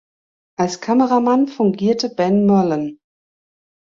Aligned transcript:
Als 0.57 0.81
Kameramann 0.81 1.47
fungierte 1.47 2.09
Ben 2.09 2.47
Mullen. 2.47 2.97